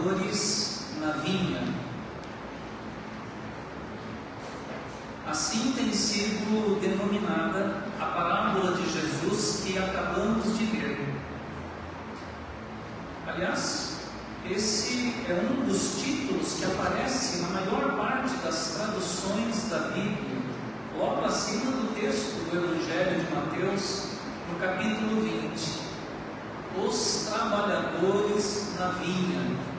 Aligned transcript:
trabalhadores 0.00 0.80
na 0.98 1.12
vinha. 1.12 1.62
Assim 5.26 5.72
tem 5.72 5.92
sido 5.92 6.80
denominada 6.80 7.84
a 8.00 8.06
parábola 8.06 8.72
de 8.72 8.90
Jesus 8.90 9.62
que 9.64 9.78
acabamos 9.78 10.58
de 10.58 10.64
ler. 10.76 11.14
Aliás, 13.26 13.98
esse 14.50 15.14
é 15.28 15.34
um 15.34 15.66
dos 15.66 16.00
títulos 16.02 16.54
que 16.54 16.64
aparece 16.64 17.42
na 17.42 17.48
maior 17.48 17.96
parte 17.96 18.34
das 18.42 18.74
traduções 18.74 19.68
da 19.68 19.90
Bíblia, 19.90 20.40
logo 20.98 21.24
acima 21.24 21.70
do 21.70 21.94
texto 21.94 22.50
do 22.50 22.56
Evangelho 22.56 23.24
de 23.24 23.34
Mateus, 23.34 24.06
no 24.50 24.58
capítulo 24.58 25.20
20. 25.20 25.80
Os 26.84 27.26
trabalhadores 27.30 28.74
na 28.78 28.88
vinha. 28.88 29.69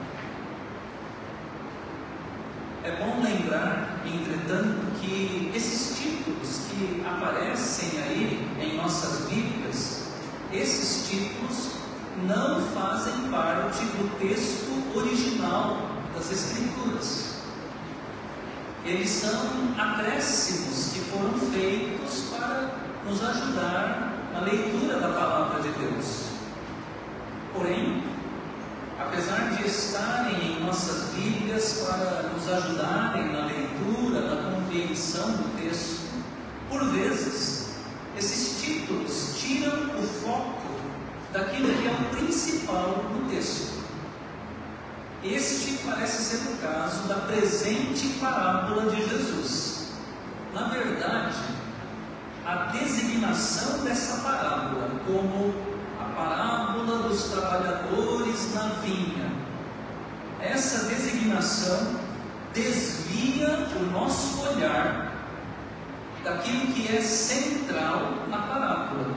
É 2.84 2.96
bom 2.96 3.22
lembrar, 3.22 4.02
entretanto, 4.04 5.00
que 5.00 5.52
esses 5.54 5.98
títulos 5.98 6.62
que 6.68 7.00
aparecem 7.06 7.90
aí 8.02 8.48
em 8.60 8.76
nossas 8.76 9.28
Bíblias, 9.28 10.08
esses 10.52 11.08
títulos 11.08 11.76
não 12.26 12.60
fazem 12.74 13.30
parte 13.30 13.84
do 13.84 14.18
texto 14.18 14.98
original 14.98 15.92
das 16.12 16.32
Escrituras. 16.32 17.36
Eles 18.84 19.10
são 19.10 19.40
acréscimos 19.78 20.92
que 20.92 21.00
foram 21.02 21.34
feitos 21.52 22.30
para 22.30 22.74
nos 23.06 23.22
ajudar 23.22 24.12
na 24.32 24.40
leitura 24.40 24.98
da 24.98 25.08
palavra 25.08 25.62
de 25.62 25.68
Deus. 25.68 26.30
Porém, 27.52 28.02
apesar 29.12 29.50
de 29.50 29.66
estarem 29.66 30.56
em 30.56 30.64
nossas 30.64 31.10
Bíblias 31.10 31.84
para 31.86 32.22
nos 32.30 32.48
ajudarem 32.48 33.30
na 33.30 33.44
leitura, 33.44 34.20
na 34.22 34.54
compreensão 34.54 35.32
do 35.32 35.62
texto, 35.62 36.00
por 36.70 36.82
vezes 36.92 37.74
esses 38.16 38.62
títulos 38.62 39.34
tiram 39.38 39.98
o 39.98 40.02
foco 40.02 40.62
daquilo 41.30 41.68
que 41.74 41.86
é 41.86 41.90
o 41.90 42.16
principal 42.16 43.04
no 43.12 43.28
texto. 43.28 43.82
Este 45.22 45.78
parece 45.84 46.22
ser 46.22 46.50
o 46.50 46.56
caso 46.56 47.06
da 47.06 47.16
presente 47.16 48.08
parábola 48.18 48.90
de 48.90 48.96
Jesus. 48.96 49.92
Na 50.54 50.68
verdade, 50.68 51.36
a 52.46 52.54
designação 52.72 53.84
dessa 53.84 54.22
parábola 54.22 54.90
como 55.06 55.54
a 56.02 56.14
parábola 56.16 57.08
dos 57.08 57.24
trabalhadores 57.24 58.54
na 58.54 58.68
vinha, 58.82 59.30
essa 60.40 60.88
designação 60.88 61.96
desvia 62.52 63.68
o 63.80 63.90
nosso 63.92 64.42
olhar 64.48 65.12
daquilo 66.24 66.72
que 66.72 66.88
é 66.88 67.00
central 67.00 68.26
na 68.28 68.38
parábola. 68.38 69.14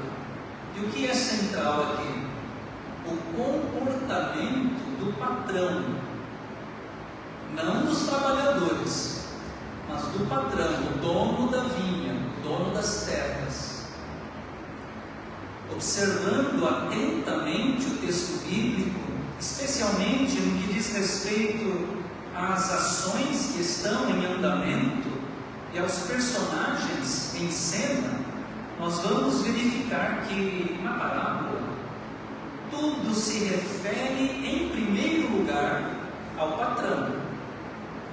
E 0.75 0.80
o 0.80 0.89
que 0.89 1.08
é 1.08 1.14
central 1.14 1.93
aqui? 1.93 2.26
O 3.08 3.17
comportamento 3.36 4.99
do 4.99 5.14
patrão, 5.17 5.83
não 7.54 7.86
dos 7.86 8.08
trabalhadores, 8.08 9.26
mas 9.89 10.04
do 10.04 10.27
patrão, 10.27 10.71
o 10.93 10.98
dono 10.99 11.52
da 11.52 11.64
vinha, 11.64 12.14
o 12.14 12.42
dono 12.42 12.73
das 12.73 13.05
terras. 13.05 13.64
Observando 15.71 16.65
atentamente 16.67 17.86
o 17.87 17.98
texto 17.98 18.45
bíblico, 18.48 18.99
especialmente 19.39 20.39
no 20.39 20.61
que 20.61 20.73
diz 20.73 20.93
respeito 20.93 21.87
às 22.36 22.71
ações 22.71 23.52
que 23.53 23.61
estão 23.61 24.09
em 24.09 24.26
andamento 24.26 25.09
e 25.73 25.80
aos 25.80 25.99
personagens 25.99 27.36
em 27.36 27.52
cena, 27.52 28.20
nós 28.80 28.99
vamos 28.99 29.42
verificar 29.42 30.26
que 30.27 30.80
na 30.83 30.93
parábola 30.93 31.61
tudo 32.71 33.14
se 33.14 33.45
refere 33.45 34.42
em 34.45 34.70
primeiro 34.70 35.37
lugar 35.37 35.95
ao 36.37 36.58
patrão, 36.58 37.15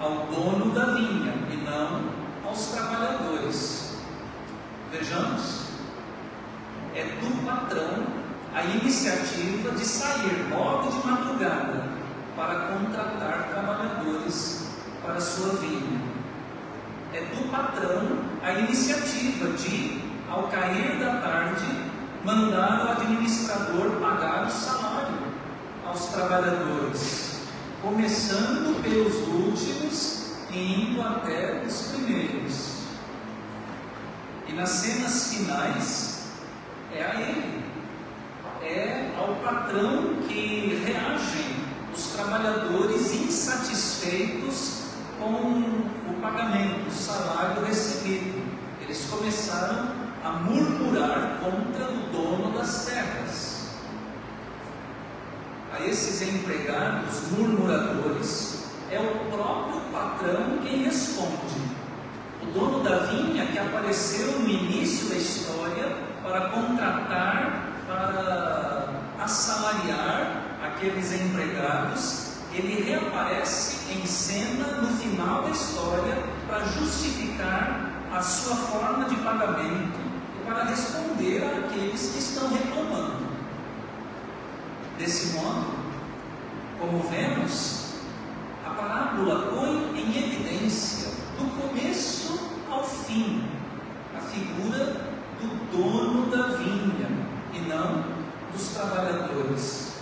ao 0.00 0.26
dono 0.26 0.72
da 0.72 0.86
vinha 0.94 1.34
e 1.50 1.56
não 1.56 2.22
aos 2.48 2.66
trabalhadores. 2.66 3.96
Vejamos, 4.90 5.61
é 6.94 7.04
do 7.04 7.47
patrão 7.47 8.04
a 8.54 8.64
iniciativa 8.64 9.70
de 9.70 9.84
sair 9.84 10.47
logo 10.50 10.91
de 10.91 11.06
madrugada 11.06 11.88
para 12.36 12.66
contratar 12.66 13.48
trabalhadores 13.50 14.66
para 15.02 15.20
sua 15.20 15.54
vinha. 15.56 16.00
É 17.14 17.20
do 17.34 17.50
patrão 17.50 18.19
a 18.42 18.52
iniciativa 18.52 19.50
de 19.56 20.02
ao 20.31 20.44
cair 20.48 20.98
da 20.98 21.20
tarde, 21.20 21.66
mandar 22.25 22.86
o 22.86 22.91
administrador 22.92 23.91
pagar 24.00 24.47
o 24.47 24.50
salário 24.50 25.19
aos 25.86 26.06
trabalhadores, 26.06 27.41
começando 27.82 28.82
pelos 28.82 29.14
últimos 29.28 30.32
e 30.50 30.91
indo 30.91 31.02
até 31.02 31.62
os 31.66 31.88
primeiros. 31.88 32.72
E 34.48 34.52
nas 34.52 34.70
cenas 34.70 35.34
finais, 35.34 36.21
é 36.94 37.03
a 37.03 37.20
ele, 37.20 37.62
é 38.62 39.10
ao 39.19 39.34
patrão 39.36 40.16
que 40.28 40.82
reagem 40.84 41.56
os 41.92 42.12
trabalhadores 42.12 43.12
insatisfeitos 43.14 44.82
com 45.19 45.34
o 46.10 46.20
pagamento, 46.20 46.88
o 46.88 46.92
salário 46.92 47.64
recebido. 47.64 48.42
Eles 48.82 49.06
começaram 49.10 49.88
a 50.25 50.31
murmurar 50.31 51.41
contra 51.41 51.91
o 51.91 51.97
dono 52.12 52.58
das 52.58 52.86
terras. 52.86 53.70
A 55.72 55.84
esses 55.84 56.22
empregados 56.22 57.31
murmuradores, 57.31 58.52
é 58.91 59.00
o 59.00 59.34
próprio 59.34 59.81
patrão 59.91 60.58
quem 60.62 60.84
responde. 60.84 61.62
O 62.42 62.47
dono 62.52 62.84
da 62.84 62.98
vinha 63.06 63.47
que 63.47 63.58
apareceu 63.58 64.38
no 64.41 64.50
início 64.50 65.08
da 65.08 65.16
história 65.16 66.11
para 66.22 66.48
contratar, 66.48 67.68
para 67.86 68.88
assalariar 69.18 70.42
aqueles 70.64 71.12
empregados, 71.12 72.32
ele 72.52 72.82
reaparece 72.82 73.92
em 73.92 74.06
cena 74.06 74.82
no 74.82 74.88
final 74.98 75.42
da 75.42 75.50
história 75.50 76.22
para 76.46 76.64
justificar 76.64 77.90
a 78.12 78.20
sua 78.20 78.56
forma 78.56 79.06
de 79.06 79.16
pagamento 79.16 80.00
para 80.46 80.64
responder 80.64 81.42
àqueles 81.44 82.12
que 82.12 82.18
estão 82.18 82.48
reclamando. 82.48 83.26
Desse 84.98 85.34
modo, 85.34 85.66
como 86.78 86.98
vemos, 87.08 87.94
a 88.66 88.70
parábola 88.70 89.50
põe 89.50 89.98
em 89.98 90.18
evidência, 90.18 91.10
do 91.38 91.46
começo 91.60 92.50
ao 92.70 92.84
fim, 92.84 93.44
a 94.16 94.20
figura 94.20 95.12
do 95.42 95.76
dono 95.76 96.30
da 96.30 96.56
vinha 96.56 97.08
e 97.52 97.60
não 97.68 98.04
dos 98.52 98.68
trabalhadores. 98.68 99.92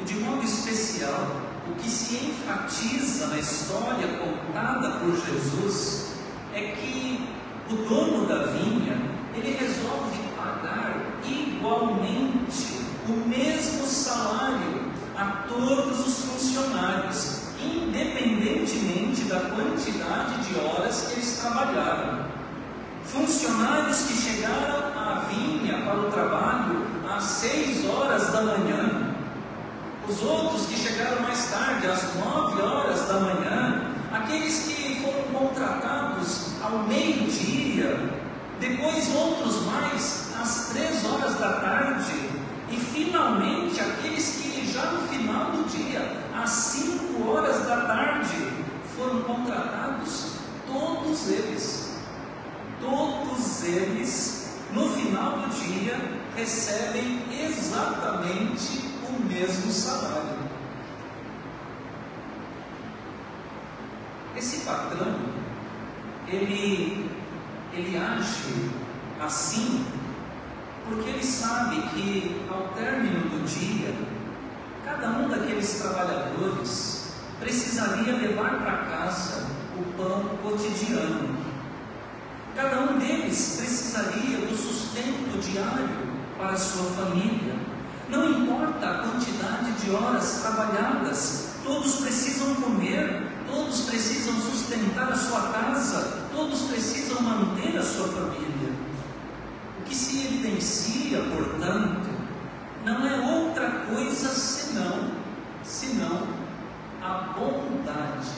E 0.00 0.04
de 0.04 0.14
modo 0.20 0.44
especial, 0.44 1.30
o 1.68 1.74
que 1.74 1.88
se 1.88 2.16
enfatiza 2.16 3.28
na 3.28 3.38
história 3.38 4.08
contada 4.18 4.98
por 4.98 5.14
Jesus 5.14 6.14
é 6.54 6.72
que 6.72 7.28
o 7.70 7.76
dono 7.88 8.26
da 8.26 8.46
vinha, 8.46 8.98
ele 9.34 9.56
resolve 9.56 10.18
pagar 10.36 10.96
igualmente 11.24 12.80
o 13.08 13.28
mesmo 13.28 13.86
salário 13.86 14.90
a 15.16 15.44
todos 15.48 16.00
os 16.00 16.24
funcionários, 16.24 17.42
independentemente 17.62 19.22
da 19.24 19.40
quantidade 19.40 20.48
de 20.48 20.58
horas 20.58 21.02
que 21.02 21.12
eles 21.12 21.38
trabalharam. 21.38 22.29
Funcionários 23.12 24.02
que 24.02 24.14
chegaram 24.14 24.86
à 24.96 25.26
vinha 25.28 25.82
para 25.84 26.00
o 26.00 26.10
trabalho 26.12 26.86
às 27.10 27.24
seis 27.24 27.84
horas 27.88 28.32
da 28.32 28.42
manhã, 28.42 29.14
os 30.08 30.22
outros 30.22 30.66
que 30.66 30.76
chegaram 30.76 31.20
mais 31.22 31.50
tarde, 31.50 31.86
às 31.88 32.14
nove 32.14 32.62
horas 32.62 33.08
da 33.08 33.20
manhã, 33.20 33.94
aqueles 34.12 34.60
que 34.60 35.02
foram 35.02 35.48
contratados 35.48 36.52
ao 36.62 36.78
meio-dia, 36.86 37.98
depois 38.60 39.12
outros 39.14 39.62
mais 39.66 40.32
às 40.40 40.68
três 40.68 41.04
horas 41.04 41.34
da 41.38 41.54
tarde, 41.54 42.30
e 42.70 42.76
finalmente 42.76 43.80
aqueles 43.80 44.36
que 44.36 44.72
já 44.72 44.84
no 44.92 45.08
final 45.08 45.50
do 45.50 45.68
dia, 45.68 46.16
às 46.40 46.50
cinco 46.50 47.28
horas 47.28 47.66
da 47.66 47.86
tarde, 47.86 48.60
contratados, 49.26 50.32
todos 50.66 51.28
eles, 51.28 51.79
todos 52.80 53.64
eles, 53.64 54.56
no 54.72 54.88
final 54.90 55.38
do 55.38 55.48
dia, 55.50 55.96
recebem 56.36 57.22
exatamente 57.30 58.80
o 59.08 59.22
mesmo 59.28 59.70
salário. 59.70 60.40
Esse 64.36 64.60
patrão, 64.64 65.20
ele, 66.28 67.10
ele 67.74 67.96
age 67.96 68.70
assim 69.20 69.84
porque 70.90 71.08
ele 71.10 71.22
sabe 71.22 71.82
que 71.90 72.42
ao 72.50 72.68
término 72.74 73.20
do 73.28 73.44
dia, 73.46 73.94
cada 74.84 75.08
um 75.08 75.28
daqueles 75.28 75.80
trabalhadores 75.80 77.14
precisaria 77.38 78.12
levar 78.12 78.58
para 78.58 78.76
casa 78.90 79.46
o 79.78 79.84
pão 79.92 80.36
cotidiano. 80.42 81.39
Cada 82.60 82.78
um 82.80 82.98
deles 82.98 83.56
precisaria 83.56 84.36
do 84.36 84.54
sustento 84.54 85.40
diário 85.40 85.88
para 86.36 86.50
a 86.50 86.56
sua 86.58 86.90
família. 86.90 87.54
Não 88.10 88.32
importa 88.32 88.86
a 88.86 88.98
quantidade 88.98 89.72
de 89.80 89.90
horas 89.90 90.42
trabalhadas, 90.42 91.54
todos 91.64 92.00
precisam 92.00 92.54
comer, 92.56 93.26
todos 93.50 93.80
precisam 93.86 94.34
sustentar 94.34 95.10
a 95.10 95.16
sua 95.16 95.40
casa, 95.52 96.28
todos 96.34 96.60
precisam 96.64 97.22
manter 97.22 97.78
a 97.78 97.82
sua 97.82 98.08
família. 98.08 98.74
O 99.78 99.84
que 99.84 99.94
se 99.94 100.26
evidencia, 100.26 101.22
portanto, 101.34 102.10
não 102.84 103.06
é 103.06 103.38
outra 103.38 103.70
coisa 103.88 104.28
senão, 104.28 105.12
senão 105.62 106.26
a 107.02 107.32
bondade, 107.38 108.34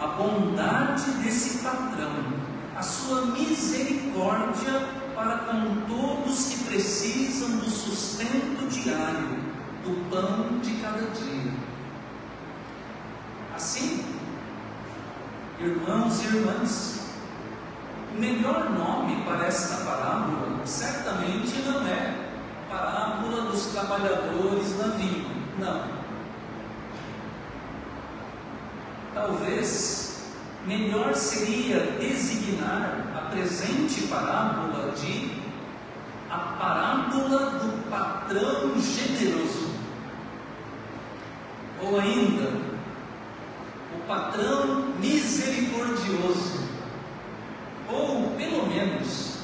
a 0.00 0.06
bondade 0.08 1.12
desse 1.22 1.58
patrão, 1.58 2.39
a 2.80 2.82
sua 2.82 3.26
misericórdia 3.26 4.88
para 5.14 5.36
com 5.40 5.82
todos 5.86 6.46
que 6.46 6.64
precisam 6.64 7.58
do 7.58 7.68
sustento 7.68 8.66
diário, 8.70 9.36
do 9.84 10.08
pão 10.08 10.58
de 10.60 10.80
cada 10.80 11.02
dia. 11.10 11.52
Assim, 13.54 14.02
irmãos 15.58 16.22
e 16.22 16.26
irmãs, 16.28 17.00
o 18.16 18.18
melhor 18.18 18.70
nome 18.70 19.24
para 19.26 19.46
esta 19.46 19.84
parábola 19.84 20.64
certamente 20.64 21.60
não 21.66 21.86
é 21.86 22.14
parábola 22.70 23.42
dos 23.42 23.66
trabalhadores 23.66 24.78
na 24.78 24.86
vinha, 24.94 25.28
não. 25.58 25.84
Talvez 29.12 29.99
melhor 30.66 31.14
seria 31.14 31.80
designar 31.98 33.06
a 33.16 33.30
presente 33.30 34.02
parábola 34.08 34.92
de 34.92 35.40
a 36.30 36.38
parábola 36.38 37.50
do 37.58 37.90
patrão 37.90 38.80
generoso. 38.80 39.70
Ou 41.82 41.98
ainda, 41.98 42.52
o 43.96 44.06
patrão 44.06 44.94
misericordioso, 45.00 46.60
ou 47.88 48.30
pelo 48.36 48.66
menos 48.68 49.38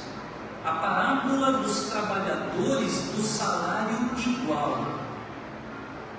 a 0.63 0.71
parábola 0.71 1.53
dos 1.53 1.89
trabalhadores 1.89 3.01
do 3.15 3.21
salário 3.21 4.11
igual. 4.17 4.85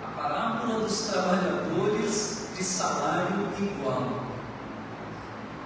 A 0.04 0.20
parábola 0.20 0.80
dos 0.80 1.00
trabalhadores 1.02 2.48
de 2.56 2.64
salário 2.64 3.48
igual. 3.58 4.27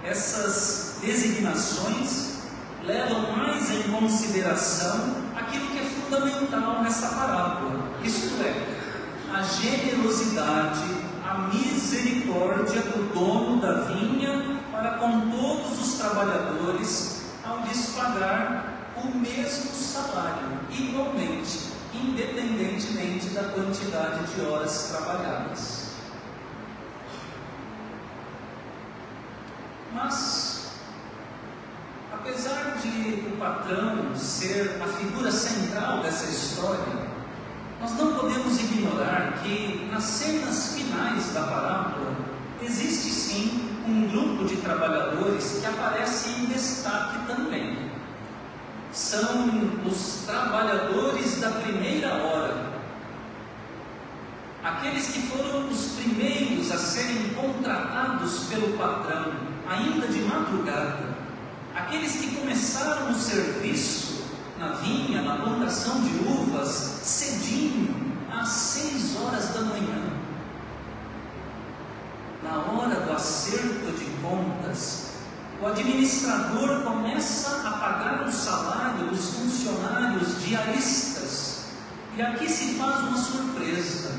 Essas 0.03 0.97
designações 1.01 2.43
levam 2.83 3.37
mais 3.37 3.71
em 3.71 3.83
consideração 3.83 5.15
aquilo 5.35 5.67
que 5.67 5.79
é 5.79 5.85
fundamental 5.85 6.83
nessa 6.83 7.07
parábola, 7.09 7.89
isto 8.03 8.43
é, 8.43 8.53
a 9.33 9.41
generosidade 9.41 11.03
a 11.23 11.47
misericórdia 11.47 12.81
do 12.81 13.13
dono 13.13 13.61
da 13.61 13.85
vinha 13.85 14.59
para 14.71 14.97
com 14.97 15.31
todos 15.31 15.79
os 15.79 15.93
trabalhadores 15.97 17.21
ao 17.45 17.59
lhes 17.61 17.93
pagar 17.95 18.91
o 18.97 19.07
mesmo 19.17 19.71
salário, 19.73 20.59
igualmente, 20.69 21.69
independentemente 21.93 23.29
da 23.29 23.43
quantidade 23.45 24.25
de 24.33 24.41
horas 24.41 24.89
trabalhadas. 24.89 25.82
Mas, 29.93 30.71
apesar 32.11 32.77
de 32.81 33.27
o 33.27 33.37
patrão 33.37 34.15
ser 34.15 34.81
a 34.81 34.87
figura 34.87 35.31
central 35.31 36.01
dessa 36.01 36.25
história, 36.25 37.13
nós 37.79 37.91
não 37.97 38.15
podemos 38.15 38.59
ignorar 38.59 39.41
que 39.43 39.87
nas 39.91 40.03
cenas 40.03 40.73
finais 40.73 41.33
da 41.33 41.43
parábola 41.43 42.15
existe 42.61 43.09
sim 43.09 43.69
um 43.87 44.07
grupo 44.07 44.45
de 44.45 44.57
trabalhadores 44.57 45.59
que 45.59 45.65
aparece 45.65 46.29
em 46.29 46.45
destaque 46.45 47.27
também. 47.27 47.91
São 48.91 49.49
os 49.85 50.23
trabalhadores 50.25 51.39
da 51.39 51.51
primeira 51.51 52.15
hora, 52.15 52.73
aqueles 54.63 55.07
que 55.07 55.21
foram 55.23 55.67
os 55.67 55.93
primeiros 55.93 56.71
a 56.71 56.77
serem 56.77 57.33
contratados 57.33 58.45
pelo 58.45 58.77
patrão, 58.77 59.52
ainda 59.69 60.07
de 60.07 60.19
madrugada, 60.21 61.17
aqueles 61.75 62.13
que 62.13 62.35
começaram 62.35 63.11
o 63.11 63.15
serviço 63.15 64.23
na 64.59 64.69
vinha, 64.75 65.21
na 65.21 65.37
plantação 65.37 66.01
de 66.01 66.27
uvas, 66.27 66.69
cedinho, 67.03 68.13
às 68.31 68.49
seis 68.49 69.15
horas 69.17 69.49
da 69.53 69.61
manhã. 69.61 70.03
Na 72.43 72.57
hora 72.71 73.01
do 73.01 73.11
acerto 73.13 73.91
de 73.97 74.05
contas, 74.21 75.13
o 75.61 75.67
administrador 75.67 76.83
começa 76.83 77.67
a 77.67 77.71
pagar 77.71 78.27
o 78.27 78.31
salário 78.31 79.07
dos 79.07 79.29
funcionários 79.35 80.43
diaristas. 80.43 81.65
E 82.17 82.21
aqui 82.21 82.49
se 82.49 82.75
faz 82.75 82.99
uma 82.99 83.17
surpresa. 83.17 84.11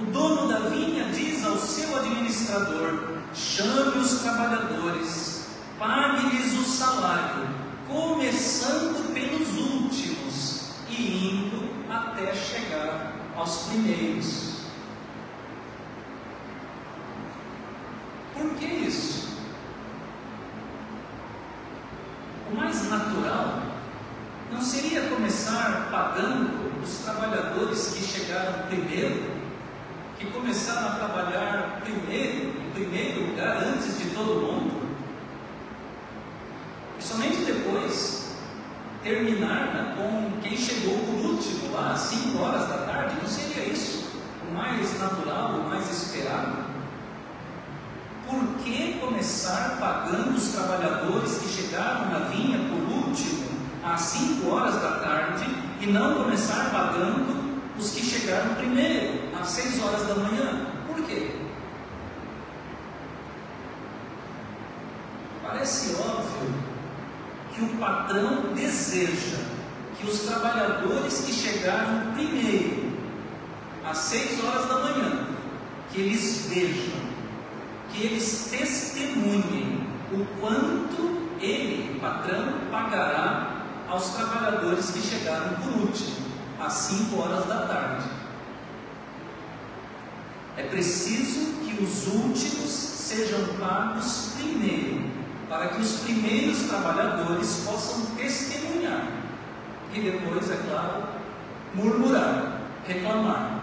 O 0.00 0.06
dono 0.06 0.48
da 0.48 0.68
vinha 0.68 1.04
diz 1.12 1.46
ao 1.46 1.56
seu 1.56 1.96
administrador: 1.98 3.11
chame 3.34 3.98
os 3.98 4.20
trabalhadores, 4.20 5.46
pague-lhes 5.78 6.52
o 6.54 6.64
salário 6.64 7.48
começando 7.88 9.12
pelos 9.12 9.48
últimos 9.58 10.70
e 10.88 11.28
indo 11.28 11.92
até 11.92 12.34
chegar 12.34 13.12
aos 13.36 13.68
primeiros. 13.68 14.52
Por 18.34 18.54
que 18.54 18.64
isso? 18.64 19.28
O 22.50 22.56
mais 22.56 22.88
natural 22.88 23.62
não 24.50 24.60
seria 24.60 25.08
começar 25.08 25.88
pagando 25.90 26.82
os 26.82 26.98
trabalhadores 26.98 27.94
que 27.94 28.04
chegaram 28.04 28.66
primeiro, 28.68 29.32
que 30.18 30.26
começaram 30.26 30.88
a 30.88 30.94
trabalhar 30.96 31.80
primeiro, 31.82 32.52
primeiro 32.74 33.11
todo 34.24 34.40
mundo? 34.40 34.82
E 36.98 37.02
somente 37.02 37.44
depois 37.44 38.36
terminar 39.02 39.74
né, 39.74 39.94
com 39.96 40.40
quem 40.40 40.56
chegou 40.56 40.96
por 40.98 41.30
último, 41.30 41.72
lá 41.72 41.92
às 41.92 42.00
5 42.00 42.38
horas 42.38 42.68
da 42.68 42.78
tarde, 42.86 43.16
não 43.20 43.28
seria 43.28 43.64
isso 43.64 44.12
o 44.48 44.54
mais 44.54 44.98
natural, 45.00 45.60
o 45.60 45.68
mais 45.68 45.90
esperado? 45.90 46.72
Por 48.28 48.64
que 48.64 48.98
começar 49.00 49.76
pagando 49.80 50.36
os 50.36 50.48
trabalhadores 50.52 51.38
que 51.38 51.48
chegaram 51.48 52.10
na 52.10 52.18
vinha 52.28 52.58
por 52.68 53.08
último, 53.08 53.44
às 53.84 54.00
5 54.00 54.48
horas 54.48 54.74
da 54.76 55.00
tarde, 55.00 55.44
e 55.80 55.86
não 55.86 56.22
começar 56.22 56.70
pagando 56.70 57.60
os 57.76 57.90
que 57.90 58.04
chegaram 58.04 58.54
primeiro, 58.54 59.20
às 59.38 59.48
6 59.48 59.82
horas 59.82 60.06
da 60.06 60.14
manhã? 60.14 60.66
Por 60.86 61.04
quê? 61.04 61.32
Parece 65.62 65.94
óbvio 65.94 66.54
que 67.54 67.62
o 67.62 67.68
patrão 67.76 68.52
deseja 68.52 69.38
que 69.96 70.04
os 70.04 70.22
trabalhadores 70.22 71.20
que 71.20 71.32
chegaram 71.32 72.12
primeiro, 72.14 72.90
às 73.88 73.96
seis 73.96 74.42
horas 74.42 74.66
da 74.66 74.80
manhã, 74.80 75.28
que 75.92 76.00
eles 76.00 76.46
vejam, 76.48 76.98
que 77.92 78.06
eles 78.06 78.48
testemunhem 78.50 79.86
o 80.10 80.26
quanto 80.40 81.30
ele, 81.40 81.94
o 81.96 82.00
patrão, 82.00 82.54
pagará 82.68 83.62
aos 83.88 84.16
trabalhadores 84.16 84.90
que 84.90 85.00
chegaram 85.00 85.54
por 85.62 85.82
último, 85.82 86.26
às 86.58 86.72
cinco 86.72 87.20
horas 87.20 87.46
da 87.46 87.66
tarde. 87.68 88.08
É 90.56 90.64
preciso 90.64 91.52
que 91.60 91.80
os 91.80 92.08
últimos 92.08 92.68
sejam 92.68 93.44
pagos 93.60 94.32
primeiro, 94.36 95.11
para 95.52 95.68
que 95.68 95.82
os 95.82 96.00
primeiros 96.00 96.62
trabalhadores 96.62 97.62
possam 97.66 98.06
testemunhar 98.16 99.06
e 99.92 100.00
depois, 100.00 100.50
é 100.50 100.56
claro, 100.66 101.04
murmurar, 101.74 102.62
reclamar. 102.88 103.60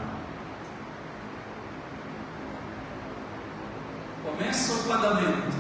Começa 4.24 4.74
o 4.74 4.84
pagamento. 4.84 5.58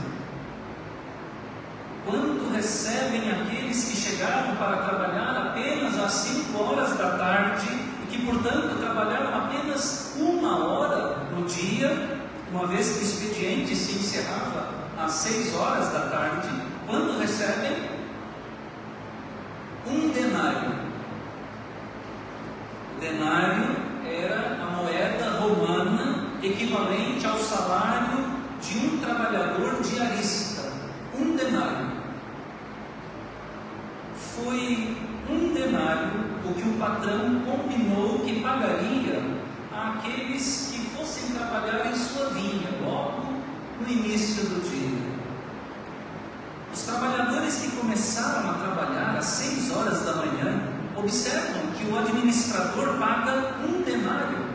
Quanto 2.05 2.53
recebem 2.53 3.31
aqueles 3.31 3.85
que 3.85 3.95
chegaram 3.95 4.55
para 4.55 4.77
trabalhar 4.83 5.47
apenas 5.47 5.97
às 5.97 6.11
5 6.11 6.63
horas 6.63 6.95
da 6.95 7.17
tarde 7.17 7.67
e 8.03 8.07
que, 8.07 8.23
portanto, 8.23 8.77
trabalharam 8.79 9.35
apenas 9.35 10.13
uma 10.15 10.63
hora 10.63 11.23
no 11.35 11.47
dia, 11.47 12.19
uma 12.51 12.67
vez 12.67 12.87
que 12.91 12.99
o 12.99 13.01
expediente 13.01 13.75
se 13.75 13.93
encerrava 13.93 14.78
às 14.99 15.11
6 15.13 15.55
horas 15.55 15.89
da 15.93 16.01
tarde? 16.09 16.49
Quanto 16.85 17.17
recebem? 17.19 17.89
Um 19.87 20.09
denário. 20.09 20.75
O 22.95 22.99
denário 22.99 23.75
era 24.05 24.57
a 24.61 24.65
moeda 24.75 25.39
romana 25.39 26.25
equivalente 26.43 27.25
ao 27.25 27.37
salário 27.37 28.25
de 28.61 28.77
um 28.77 28.97
trabalhador 28.99 29.81
diarista. 29.81 30.71
Um 31.17 31.35
denário. 31.35 31.89
Foi 34.15 34.97
um 35.29 35.53
denário 35.53 36.29
o 36.45 36.53
que 36.53 36.67
o 36.67 36.73
patrão 36.73 37.41
combinou 37.45 38.19
que 38.19 38.41
pagaria 38.41 39.21
àqueles 39.71 40.71
que 40.71 40.79
fossem 40.95 41.35
trabalhar 41.35 41.87
em 41.87 41.95
sua 41.95 42.29
vinha, 42.29 42.69
logo 42.83 43.28
no 43.79 43.89
início 43.89 44.43
do 44.43 44.61
dia. 44.69 45.19
Os 46.73 46.81
trabalhadores 46.83 47.55
que 47.55 47.71
começaram 47.71 48.49
a 48.49 48.53
trabalhar 48.53 49.15
às 49.17 49.25
seis 49.25 49.71
horas 49.71 50.05
da 50.05 50.13
manhã 50.13 50.61
observam 50.95 51.61
que 51.77 51.85
o 51.91 51.97
administrador 51.97 52.97
paga 52.97 53.55
um 53.67 53.81
denário 53.81 54.45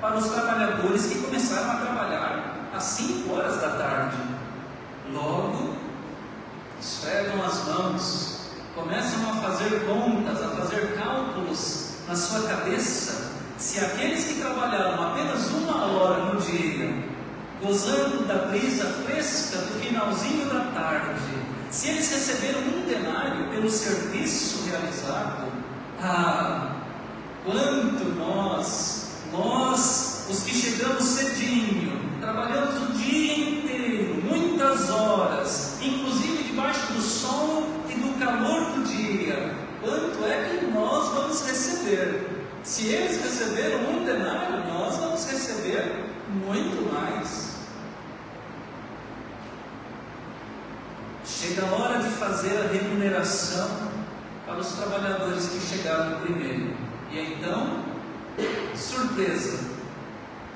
para 0.00 0.16
os 0.16 0.28
trabalhadores 0.28 1.06
que 1.06 1.18
começaram 1.20 1.70
a 1.70 1.76
trabalhar 1.76 2.70
às 2.74 2.82
cinco 2.82 3.34
horas 3.34 3.60
da 3.60 3.70
tarde. 3.70 4.16
Logo, 5.12 5.74
esfregam 6.80 7.44
as 7.44 7.64
mãos, 7.66 8.40
começam 8.74 9.30
a 9.30 9.34
fazer 9.36 9.84
contas, 9.86 10.42
a 10.42 10.48
fazer 10.48 10.94
cálculos 10.96 11.90
na 12.08 12.16
sua 12.16 12.48
cabeça. 12.48 13.30
Se 13.58 13.78
aqueles 13.78 14.24
que 14.24 14.40
trabalharam 14.40 15.10
apenas 15.10 15.50
uma 15.50 15.84
hora 15.84 16.32
no 16.32 16.40
dia, 16.40 17.09
gozando 17.62 18.24
da 18.26 18.46
brisa 18.46 18.86
fresca 19.04 19.58
do 19.58 19.80
finalzinho 19.80 20.46
da 20.46 20.60
tarde, 20.72 21.20
se 21.70 21.88
eles 21.88 22.10
receberam 22.10 22.60
um 22.60 22.86
denário 22.86 23.48
pelo 23.50 23.70
serviço 23.70 24.64
realizado, 24.68 25.52
ah, 26.00 26.76
quanto 27.44 28.04
nós, 28.16 29.10
nós, 29.30 30.26
os 30.30 30.42
que 30.42 30.54
chegamos 30.54 31.04
cedinho, 31.04 32.00
trabalhamos 32.20 32.88
o 32.88 32.92
dia 32.94 33.38
inteiro, 33.38 34.22
muitas 34.24 34.90
horas, 34.90 35.78
inclusive 35.82 36.44
debaixo 36.44 36.92
do 36.94 37.00
sol 37.00 37.68
e 37.88 37.94
do 37.94 38.18
calor 38.18 38.72
do 38.72 38.84
dia, 38.84 39.54
quanto 39.82 40.24
é 40.24 40.58
que 40.58 40.66
nós 40.66 41.12
vamos 41.12 41.46
receber? 41.46 42.26
Se 42.62 42.88
eles 42.88 43.22
receberam 43.22 43.90
um 43.90 44.04
denário, 44.04 44.64
nós 44.66 44.96
vamos 44.96 45.24
receber 45.30 45.94
muito 46.28 46.92
mais. 46.92 47.49
Chega 51.40 51.66
a 51.66 51.72
hora 51.74 52.02
de 52.02 52.10
fazer 52.10 52.54
a 52.58 52.70
remuneração 52.70 53.66
para 54.44 54.58
os 54.58 54.72
trabalhadores 54.72 55.48
que 55.48 55.58
chegaram 55.58 56.20
primeiro. 56.20 56.76
E 57.10 57.18
então, 57.18 57.82
surpresa, 58.76 59.58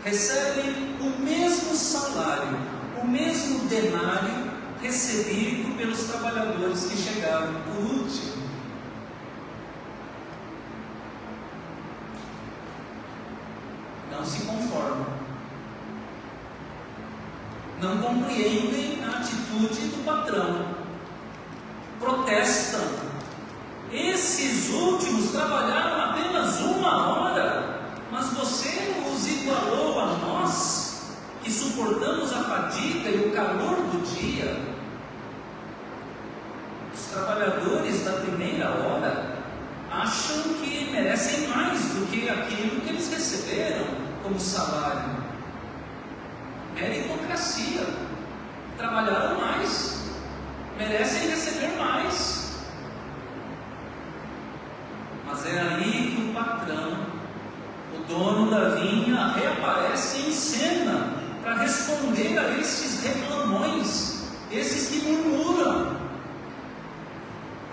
recebem 0.05 0.95
o 1.01 1.25
mesmo 1.25 1.75
salário, 1.75 2.59
o 3.03 3.07
mesmo 3.07 3.67
denário 3.67 4.53
recebido 4.83 5.75
pelos 5.79 6.05
trabalhadores 6.05 6.85
que 6.85 6.99
chegaram 6.99 7.55
por 7.63 7.83
último. 7.83 8.45
Não 14.13 14.23
se 14.23 14.43
conformam 14.43 15.25
não 17.85 17.99
compreendem 17.99 19.05
a 19.05 19.19
atitude 19.19 19.89
do 19.89 20.05
patrão, 20.05 20.74
protestam. 22.05 22.83
Esses 23.91 24.71
últimos 24.71 25.31
trabalharam 25.31 26.11
apenas 26.11 26.61
uma 26.61 27.09
hora, 27.09 27.81
mas 28.11 28.27
você 28.35 28.95
os 29.11 29.27
igualou 29.27 30.01
a 30.01 30.07
nós, 30.19 31.15
que 31.43 31.51
suportamos 31.51 32.33
a 32.33 32.45
fadiga 32.45 33.09
e 33.09 33.29
o 33.29 33.33
calor 33.33 33.77
do 33.77 34.15
dia. 34.15 34.61
Os 36.93 37.07
trabalhadores 37.07 38.05
da 38.05 38.13
primeira 38.13 38.69
hora 38.71 39.37
acham 39.91 40.43
que 40.55 40.91
merecem 40.91 41.49
mais 41.49 41.81
do 41.81 42.11
que 42.11 42.29
aquilo 42.29 42.81
que 42.81 42.89
eles 42.89 43.13
receberam 43.13 43.87
como 44.23 44.39
salário 44.39 45.25
meritocracia. 46.75 47.87
Trabalharam 48.77 49.41
mais, 49.41 49.94
merecem 50.77 51.29
receber 51.29 51.77
mais. 51.79 52.53
Mas 55.27 55.47
é 55.47 55.61
aí 55.61 56.15
que 56.15 56.31
o 56.31 56.35
patrão, 56.35 57.07
o 57.95 58.03
dono 58.09 58.51
da 58.51 58.75
vinha, 58.77 59.29
reaparece 59.29 60.29
em 60.29 60.33
cena 60.33 61.15
para 61.43 61.59
responder 61.59 62.39
a 62.39 62.59
esses 62.59 63.03
reclamões, 63.03 64.25
esses 64.51 64.89
que 64.89 65.07
murmuram. 65.07 65.97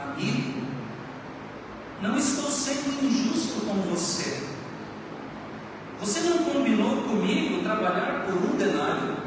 Amigo, 0.01 0.62
não 2.01 2.17
estou 2.17 2.50
sendo 2.50 3.03
injusto 3.03 3.65
com 3.65 3.74
você. 3.89 4.43
Você 6.00 6.22
não 6.22 6.39
combinou 6.39 7.03
comigo 7.03 7.63
trabalhar 7.63 8.25
por 8.25 8.34
um 8.34 8.58
denário? 8.58 9.17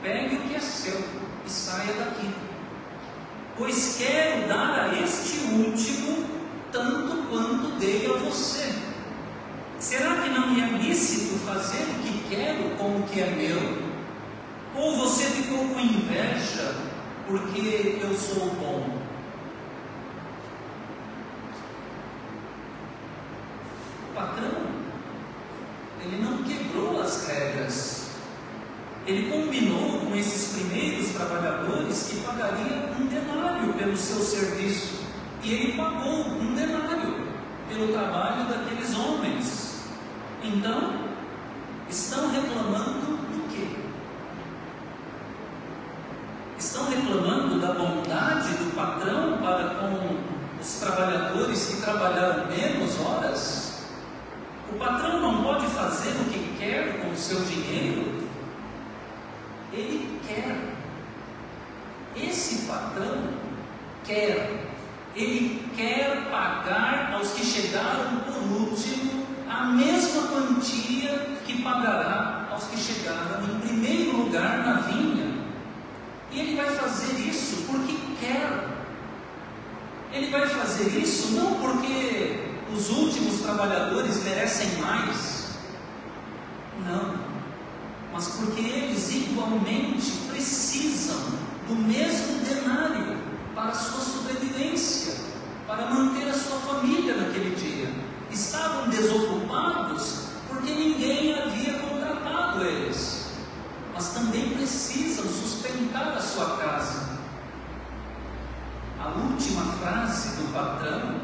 Pegue 0.00 0.36
o 0.36 0.40
que 0.42 0.54
é 0.54 0.60
seu 0.60 1.02
e 1.50 1.52
saia 1.52 1.92
daqui. 1.94 2.30
Pois 3.58 3.96
quero 3.98 4.46
dar 4.48 4.90
a 4.90 5.02
este 5.02 5.38
último 5.52 6.24
tanto 6.70 7.28
quanto 7.28 7.78
dei 7.78 8.06
a 8.06 8.16
você. 8.18 8.72
Será 9.80 10.22
que 10.22 10.28
não 10.30 10.48
me 10.48 10.60
é 10.60 10.66
lícito 10.78 11.38
fazer 11.40 11.82
o 11.82 12.02
que 12.02 12.36
quero 12.36 12.76
com 12.76 12.98
o 12.98 13.02
que 13.02 13.20
é 13.20 13.30
meu? 13.30 13.90
Ou 14.76 14.96
você 14.96 15.24
ficou 15.24 15.58
com 15.68 15.80
inveja 15.80 16.76
porque 17.26 17.98
eu 18.00 18.14
sou 18.14 18.50
bom? 18.50 19.00
O 24.08 24.14
patrão 24.14 24.70
ele 26.02 26.22
não 26.22 26.44
quebrou 26.44 27.02
as 27.02 27.26
regras. 27.26 28.10
Ele 29.06 29.30
combinou 29.30 29.99
com 30.10 30.16
esses 30.16 30.56
primeiros 30.56 31.10
trabalhadores 31.10 32.08
que 32.10 32.16
pagaria 32.20 32.90
um 32.98 33.06
denário 33.06 33.72
pelo 33.74 33.96
seu 33.96 34.16
serviço. 34.16 35.04
E 35.42 35.54
ele 35.54 35.72
pagou 35.76 36.26
um 36.26 36.52
denário 36.52 37.28
pelo 37.68 37.92
trabalho 37.92 38.48
daqueles 38.48 38.92
homens. 38.98 39.84
Então, 40.42 40.94
estão 41.88 42.28
reclamando 42.32 43.16
do 43.16 43.48
quê? 43.54 43.68
Estão 46.58 46.86
reclamando 46.86 47.60
da 47.60 47.72
bondade 47.72 48.48
do 48.54 48.74
patrão 48.74 49.38
para 49.38 49.74
com 49.76 50.16
os 50.60 50.74
trabalhadores 50.80 51.66
que 51.66 51.82
trabalharam 51.82 52.48
menos 52.48 52.98
horas? 53.00 53.84
O 54.72 54.76
patrão 54.76 55.20
não 55.20 55.44
pode 55.44 55.66
fazer 55.66 56.10
o 56.20 56.24
que 56.24 56.56
quer 56.58 57.00
com 57.00 57.12
o 57.12 57.16
seu 57.16 57.40
dinheiro. 57.42 58.19
Ele 59.72 60.20
quer. 60.26 60.56
Esse 62.16 62.66
patrão 62.66 63.28
quer. 64.04 64.66
Ele 65.14 65.70
quer 65.76 66.28
pagar 66.30 67.12
aos 67.14 67.32
que 67.32 67.44
chegaram 67.44 68.20
por 68.20 68.36
último 68.36 69.26
a 69.48 69.64
mesma 69.66 70.28
quantia 70.28 71.36
que 71.44 71.62
pagará 71.62 72.48
aos 72.50 72.64
que 72.64 72.76
chegaram 72.76 73.42
em 73.44 73.60
primeiro 73.60 74.16
lugar 74.16 74.58
na 74.58 74.74
vinha. 74.82 75.34
E 76.30 76.40
ele 76.40 76.56
vai 76.56 76.70
fazer 76.70 77.20
isso 77.20 77.66
porque 77.66 77.96
quer. 78.20 78.68
Ele 80.12 80.30
vai 80.30 80.46
fazer 80.46 80.88
isso 80.98 81.32
não 81.32 81.54
porque 81.54 82.50
os 82.72 82.90
últimos 82.90 83.40
trabalhadores 83.40 84.22
merecem 84.22 84.78
mais. 84.80 85.58
Não, 86.86 87.29
mas 88.20 88.28
porque 88.36 88.60
eles 88.60 89.10
igualmente 89.14 90.10
precisam 90.28 91.16
do 91.66 91.74
mesmo 91.74 92.44
denário 92.44 93.16
para 93.54 93.70
a 93.70 93.74
sua 93.74 93.98
sobrevivência, 93.98 95.14
para 95.66 95.86
manter 95.86 96.28
a 96.28 96.34
sua 96.34 96.58
família 96.58 97.16
naquele 97.16 97.56
dia. 97.56 97.90
Estavam 98.30 98.90
desocupados 98.90 100.26
porque 100.46 100.70
ninguém 100.70 101.32
havia 101.32 101.78
contratado 101.78 102.62
eles, 102.62 103.30
mas 103.94 104.12
também 104.12 104.50
precisam 104.50 105.24
sustentar 105.24 106.08
a 106.08 106.20
sua 106.20 106.58
casa. 106.58 107.18
A 108.98 109.08
última 109.18 109.64
frase 109.78 110.36
do 110.36 110.52
patrão 110.52 111.22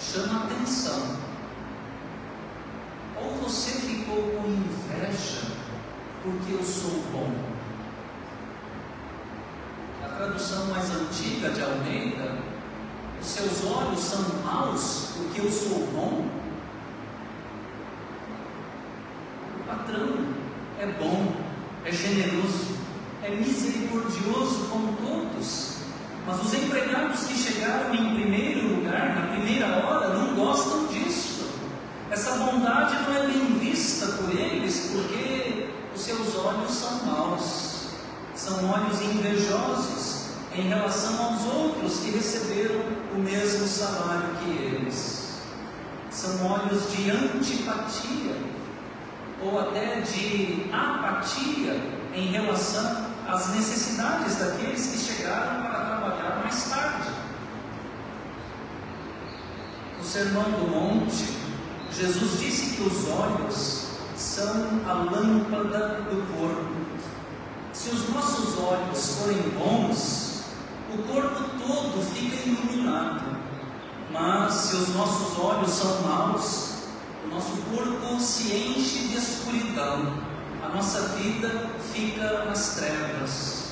chama 0.00 0.46
atenção. 0.46 1.16
Ou 3.22 3.36
você 3.36 3.70
ficou 3.70 4.16
com 4.16 4.48
inveja 4.48 5.33
porque 6.24 6.54
eu 6.54 6.64
sou 6.64 7.02
bom. 7.12 7.30
A 10.02 10.08
tradução 10.08 10.66
mais 10.68 10.90
antiga 10.90 11.50
de 11.50 11.60
Almeida, 11.60 12.38
os 13.20 13.26
seus 13.26 13.64
olhos 13.66 14.00
são 14.00 14.24
maus 14.42 15.12
porque 15.18 15.42
eu 15.42 15.50
sou 15.50 15.86
bom. 15.92 16.26
O 19.60 19.64
patrão 19.66 20.18
é 20.80 20.86
bom, 20.98 21.30
é 21.84 21.92
generoso, 21.92 22.74
é 23.22 23.30
misericordioso 23.30 24.68
com 24.70 24.94
todos. 24.94 25.74
Mas 26.26 26.42
os 26.42 26.54
empregados 26.54 27.24
que 27.24 27.34
chegaram 27.34 27.94
em 27.94 28.14
primeiro 28.14 28.76
lugar, 28.76 29.14
na 29.14 29.36
primeira 29.36 29.66
hora, 29.76 30.14
não 30.14 30.34
gostam 30.34 30.86
disso. 30.86 31.50
Essa 32.10 32.36
bondade 32.36 32.94
não 33.02 33.14
é 33.14 33.26
bem 33.26 33.58
vista 33.58 34.06
por 34.06 34.30
eles, 34.30 34.90
porque 34.90 35.53
seus 36.04 36.36
olhos 36.36 36.70
são 36.70 37.06
maus, 37.06 37.86
são 38.34 38.70
olhos 38.70 39.00
invejosos 39.00 40.26
em 40.54 40.68
relação 40.68 41.24
aos 41.24 41.46
outros 41.46 42.00
que 42.00 42.10
receberam 42.10 42.80
o 43.14 43.18
mesmo 43.18 43.66
salário 43.66 44.36
que 44.36 44.50
eles. 44.50 45.38
São 46.10 46.46
olhos 46.46 46.92
de 46.92 47.10
antipatia 47.10 48.36
ou 49.42 49.58
até 49.58 50.02
de 50.02 50.68
apatia 50.70 51.80
em 52.14 52.26
relação 52.26 53.06
às 53.26 53.48
necessidades 53.54 54.36
daqueles 54.36 54.86
que 54.86 54.98
chegaram 54.98 55.62
para 55.62 55.86
trabalhar 55.86 56.40
mais 56.44 56.68
tarde. 56.68 57.08
No 59.98 60.04
Sermão 60.04 60.50
do 60.50 60.70
Monte, 60.70 61.34
Jesus 61.90 62.38
disse 62.40 62.76
que 62.76 62.82
os 62.82 63.08
olhos 63.08 63.83
são 64.24 64.80
a 64.88 64.92
lâmpada 64.94 66.00
do 66.08 66.36
corpo. 66.36 66.74
Se 67.74 67.90
os 67.90 68.08
nossos 68.08 68.58
olhos 68.58 69.18
forem 69.18 69.42
bons, 69.50 70.44
o 70.92 71.02
corpo 71.02 71.44
todo 71.58 72.02
fica 72.14 72.48
iluminado. 72.48 73.36
Mas 74.10 74.54
se 74.54 74.76
os 74.76 74.94
nossos 74.94 75.38
olhos 75.38 75.70
são 75.70 76.02
maus, 76.02 76.74
o 77.24 77.34
nosso 77.34 77.56
corpo 77.70 78.18
se 78.18 78.54
enche 78.54 79.08
de 79.08 79.16
escuridão. 79.18 80.14
A 80.64 80.74
nossa 80.74 81.08
vida 81.08 81.70
fica 81.92 82.44
nas 82.46 82.76
trevas. 82.76 83.63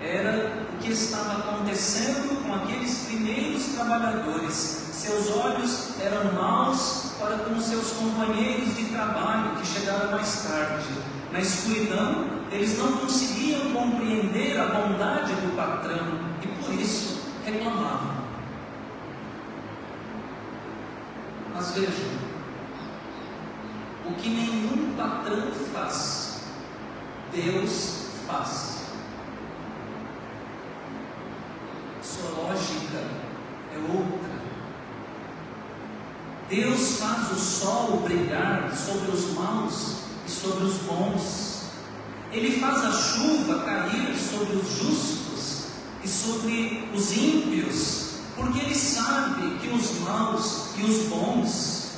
Era 0.00 0.66
o 0.72 0.78
que 0.78 0.92
estava 0.92 1.38
acontecendo 1.38 2.42
com 2.44 2.54
aqueles 2.54 3.06
primeiros 3.06 3.64
trabalhadores 3.74 4.86
seus 4.96 5.30
olhos 5.36 6.00
eram 6.00 6.32
maus 6.32 7.12
para 7.20 7.36
com 7.38 7.60
seus 7.60 7.92
companheiros 7.92 8.74
de 8.76 8.86
trabalho 8.86 9.56
que 9.56 9.66
chegaram 9.66 10.10
mais 10.10 10.42
tarde. 10.42 10.86
Na 11.30 11.38
escuridão, 11.38 12.26
eles 12.50 12.76
não 12.78 12.92
conseguiam 12.96 13.72
compreender 13.72 14.58
a 14.58 14.66
bondade 14.66 15.32
do 15.34 15.54
patrão 15.54 16.18
e 16.42 16.46
por 16.64 16.74
isso 16.74 17.20
reclamavam. 17.44 18.16
Mas 21.54 21.70
vejam, 21.72 22.10
o 24.06 24.14
que 24.14 24.28
nenhum 24.28 24.94
patrão 24.96 25.52
faz, 25.72 26.40
Deus 27.32 28.06
faz. 28.26 28.75
Sua 32.06 32.30
lógica 32.30 33.02
é 33.74 33.78
outra. 33.78 34.36
Deus 36.48 36.98
faz 37.00 37.32
o 37.32 37.34
sol 37.34 38.00
brilhar 38.04 38.72
sobre 38.76 39.10
os 39.10 39.32
maus 39.34 39.96
e 40.24 40.30
sobre 40.30 40.64
os 40.66 40.74
bons. 40.82 41.62
Ele 42.30 42.60
faz 42.60 42.84
a 42.84 42.92
chuva 42.92 43.64
cair 43.64 44.16
sobre 44.16 44.56
os 44.56 44.78
justos 44.78 45.64
e 46.04 46.08
sobre 46.08 46.88
os 46.94 47.16
ímpios, 47.16 48.10
porque 48.36 48.60
ele 48.60 48.74
sabe 48.74 49.58
que 49.58 49.68
os 49.68 49.98
maus 50.00 50.66
e 50.78 50.84
os 50.84 51.08
bons, 51.08 51.90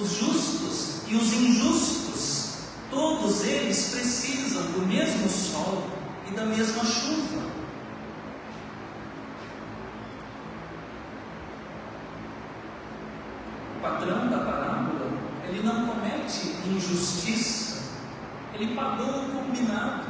os 0.00 0.10
justos 0.10 1.02
e 1.06 1.14
os 1.16 1.32
injustos, 1.34 2.54
todos 2.90 3.44
eles 3.44 3.90
precisam 3.90 4.62
do 4.72 4.86
mesmo 4.86 5.28
sol 5.28 5.86
e 6.30 6.34
da 6.34 6.46
mesma 6.46 6.82
chuva. 6.82 7.50
patrão 13.80 14.28
da 14.28 14.38
parábola, 14.38 15.10
ele 15.48 15.62
não 15.62 15.86
comete 16.30 16.68
injustiça, 16.68 17.82
ele 18.54 18.74
pagou 18.74 19.06
o 19.06 19.30
combinado, 19.30 20.06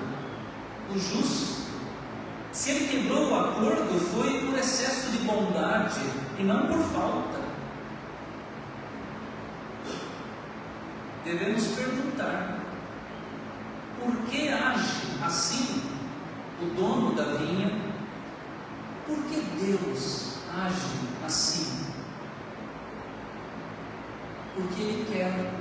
o 0.90 0.98
justo. 0.98 1.60
Se 2.52 2.70
ele 2.70 2.88
quebrou 2.88 3.30
o 3.30 3.34
acordo, 3.38 3.98
foi 4.12 4.40
por 4.40 4.58
excesso 4.58 5.10
de 5.12 5.18
bondade 5.18 6.00
e 6.38 6.42
não 6.42 6.66
por 6.66 6.78
falta. 6.78 7.40
Devemos 11.24 11.66
perguntar: 11.68 12.58
por 14.00 14.16
que 14.28 14.48
age 14.48 15.18
assim 15.24 15.82
o 16.60 16.66
dono 16.74 17.14
da 17.14 17.36
vinha? 17.36 17.70
Por 19.06 19.16
que 19.24 19.40
Deus 19.60 20.38
age 20.52 20.86
assim? 21.24 21.90
porque 24.60 24.82
Ele 24.82 25.06
quer, 25.10 25.52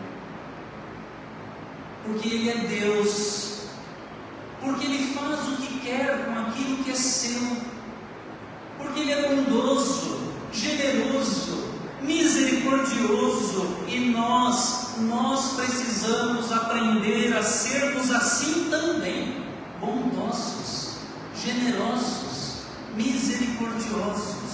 porque 2.06 2.28
Ele 2.28 2.50
é 2.50 2.58
Deus, 2.58 3.64
porque 4.62 4.86
Ele 4.86 5.14
faz 5.14 5.48
o 5.48 5.58
que 5.58 5.80
quer 5.80 6.26
com 6.26 6.40
aquilo 6.40 6.84
que 6.84 6.92
é 6.92 6.96
seu, 6.96 7.58
porque 8.78 9.00
Ele 9.02 9.12
é 9.12 9.30
bondoso, 9.30 10.34
generoso, 10.52 11.70
misericordioso. 12.02 13.78
E 13.88 14.12
nós, 14.12 14.96
nós 15.00 15.54
precisamos 15.54 16.52
aprender 16.52 17.36
a 17.36 17.44
sermos 17.44 18.12
assim 18.12 18.70
também, 18.70 19.44
bondosos, 19.80 20.98
generosos, 21.36 22.64
misericordiosos. 22.96 24.50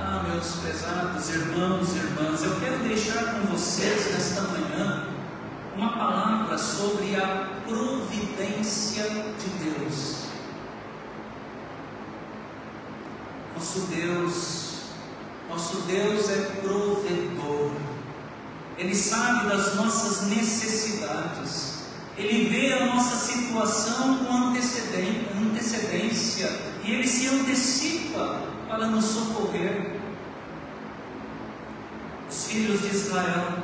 Ah, 0.00 0.17
meus 0.28 0.56
pesados 0.56 1.30
irmãos 1.30 1.94
e 1.94 1.98
irmãs, 1.98 2.42
eu 2.42 2.58
quero 2.60 2.80
deixar 2.80 3.34
com 3.34 3.46
vocês 3.46 4.12
nesta 4.12 4.42
manhã 4.42 5.08
uma 5.74 5.96
palavra 5.96 6.58
sobre 6.58 7.16
a 7.16 7.48
providência 7.66 9.04
de 9.04 9.48
Deus. 9.64 10.24
Nosso 13.54 13.80
Deus, 13.86 14.82
nosso 15.48 15.78
Deus 15.82 16.30
é 16.30 16.42
provedor. 16.60 17.70
Ele 18.76 18.94
sabe 18.94 19.48
das 19.48 19.76
nossas 19.76 20.26
necessidades. 20.28 21.84
Ele 22.18 22.50
vê 22.50 22.74
a 22.74 22.84
nossa 22.86 23.16
situação 23.16 24.18
com 24.18 24.48
antecedência 24.48 26.50
e 26.84 26.92
ele 26.92 27.06
se 27.06 27.28
antecipa 27.28 28.42
para 28.68 28.88
nos 28.88 29.06
socorrer 29.06 29.97
os 32.48 32.54
filhos 32.54 32.80
de 32.80 32.88
Israel 32.88 33.58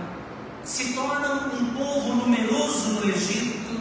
se 0.62 0.92
tornam 0.92 1.48
um 1.58 1.74
povo 1.74 2.14
numeroso 2.16 2.90
no 2.90 3.08
Egito. 3.08 3.80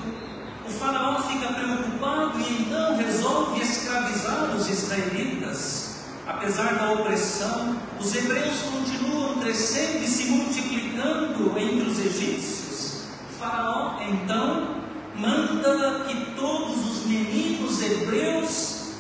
O 0.66 0.72
faraó 0.72 1.22
fica 1.24 1.52
preocupado 1.52 2.40
e 2.40 2.62
então 2.62 2.96
resolve 2.96 3.62
escravizar 3.62 4.56
os 4.56 4.70
israelitas. 4.70 5.96
Apesar 6.26 6.76
da 6.76 6.94
opressão, 6.94 7.76
os 8.00 8.16
hebreus 8.16 8.62
continuam 8.62 9.40
crescendo 9.40 10.06
e 10.06 10.08
se 10.08 10.26
multiplicando 10.32 11.60
entre 11.60 11.90
os 11.90 12.00
egípcios. 12.00 13.04
O 13.30 13.40
faraó 13.40 14.00
então 14.02 14.78
manda 15.18 16.06
que 16.08 16.34
todos 16.36 16.78
os 16.90 17.06
meninos 17.06 17.82
hebreus 17.82 18.94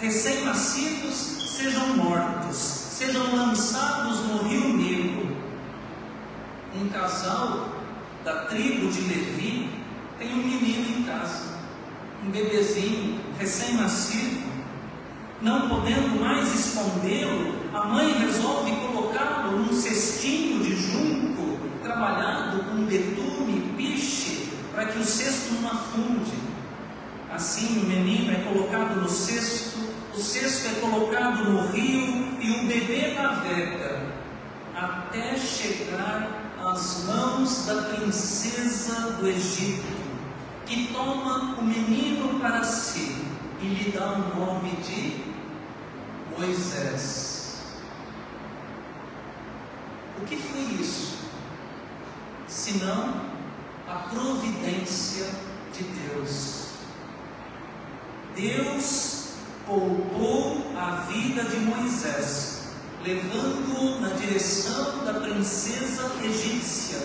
recém-nascidos 0.00 1.54
sejam 1.58 1.96
mortos, 1.98 2.56
sejam 2.56 3.36
lançados 3.36 4.20
no 4.20 4.48
rio 4.48 4.72
Nilo 4.72 5.29
um 6.74 6.88
casal 6.88 7.68
da 8.24 8.44
tribo 8.44 8.90
de 8.90 9.00
Levi 9.02 9.70
tem 10.18 10.32
um 10.32 10.36
menino 10.36 10.98
em 10.98 11.02
casa, 11.04 11.58
um 12.24 12.30
bebezinho 12.30 13.20
recém-nascido. 13.38 14.50
Não 15.40 15.70
podendo 15.70 16.20
mais 16.20 16.52
escondê-lo, 16.54 17.54
a 17.72 17.84
mãe 17.86 18.12
resolve 18.18 18.72
colocá-lo 18.72 19.58
num 19.58 19.72
cestinho 19.72 20.62
de 20.62 20.76
junco, 20.76 21.58
trabalhado 21.82 22.62
com 22.64 22.84
betume 22.84 23.72
piche, 23.76 24.50
para 24.74 24.84
que 24.84 24.98
o 24.98 25.04
cesto 25.04 25.54
não 25.54 25.70
afunde. 25.70 26.32
Assim, 27.32 27.80
o 27.80 27.86
menino 27.86 28.32
é 28.32 28.40
colocado 28.42 29.00
no 29.00 29.08
cesto, 29.08 29.78
o 30.14 30.20
cesto 30.20 30.68
é 30.68 30.80
colocado 30.80 31.44
no 31.44 31.68
rio 31.68 32.36
e 32.38 32.50
o 32.50 32.66
bebê 32.66 33.14
navega 33.14 34.02
até 34.74 35.36
chegar 35.36 36.39
às 36.64 37.04
mãos 37.04 37.66
da 37.66 37.82
princesa 37.82 39.12
do 39.12 39.26
Egito, 39.26 39.86
que 40.66 40.92
toma 40.92 41.56
o 41.58 41.64
menino 41.64 42.38
para 42.40 42.62
si 42.62 43.16
e 43.60 43.66
lhe 43.66 43.92
dá 43.92 44.12
o 44.12 44.38
nome 44.38 44.70
de 44.76 45.24
Moisés. 46.38 47.72
O 50.20 50.24
que 50.26 50.36
foi 50.36 50.60
isso? 50.80 51.18
Senão 52.46 53.22
a 53.88 53.94
providência 54.10 55.26
de 55.72 55.82
Deus. 55.82 56.66
Deus 58.36 59.34
poupou 59.66 60.72
a 60.76 61.06
vida 61.10 61.44
de 61.44 61.56
Moisés, 61.60 62.59
levando-o 63.04 64.00
na 64.00 64.08
direção 64.10 65.04
da 65.04 65.14
princesa 65.14 66.10
egípcia, 66.22 66.98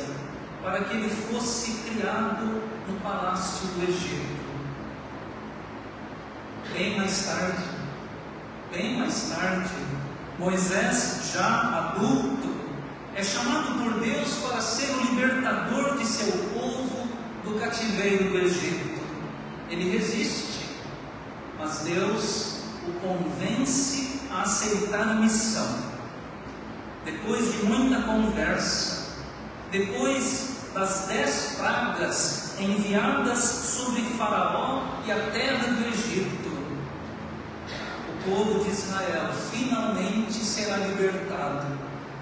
para 0.61 0.83
que 0.83 0.95
ele 0.95 1.09
fosse 1.09 1.71
criado 1.89 2.61
no 2.87 2.99
palácio 3.01 3.67
do 3.67 3.83
Egito. 3.83 4.35
Bem 6.73 6.97
mais 6.97 7.25
tarde, 7.25 7.63
bem 8.71 8.97
mais 8.97 9.29
tarde, 9.29 9.69
Moisés, 10.37 11.31
já 11.33 11.93
adulto, 11.93 12.53
é 13.15 13.23
chamado 13.23 13.81
por 13.81 13.99
Deus 14.01 14.33
para 14.39 14.59
ser 14.59 14.89
o 14.89 15.01
libertador 15.01 15.97
de 15.97 16.05
seu 16.05 16.31
povo 16.53 17.07
do 17.45 17.57
cativeiro 17.59 18.31
do 18.31 18.39
Egito. 18.39 19.01
Ele 19.69 19.97
resiste, 19.97 20.65
mas 21.57 21.79
Deus 21.79 22.59
o 22.87 22.91
convence 22.99 24.04
a 24.35 24.41
aceitar 24.41 25.01
a 25.01 25.13
missão. 25.15 25.67
Depois 27.05 27.53
de 27.53 27.65
muita 27.65 28.01
conversa, 28.01 29.15
depois 29.71 30.55
das 30.73 31.05
dez 31.07 31.55
pragas 31.57 32.55
enviadas 32.59 33.39
sobre 33.39 34.01
Faraó 34.17 34.83
e 35.05 35.11
a 35.11 35.31
terra 35.31 35.67
do 35.67 35.87
Egito, 35.87 36.49
o 38.09 38.29
povo 38.29 38.63
de 38.63 38.71
Israel 38.71 39.31
finalmente 39.51 40.33
será 40.33 40.77
libertado, 40.77 41.67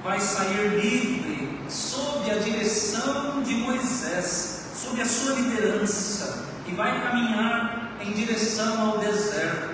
vai 0.03 0.19
sair 0.19 0.79
livre 0.79 1.59
sob 1.69 2.29
a 2.29 2.35
direção 2.35 3.41
de 3.41 3.55
Moisés, 3.55 4.71
sob 4.75 5.01
a 5.01 5.05
sua 5.05 5.35
liderança, 5.35 6.45
e 6.67 6.71
vai 6.73 7.01
caminhar 7.01 7.93
em 8.01 8.11
direção 8.11 8.91
ao 8.91 8.97
deserto. 8.99 9.73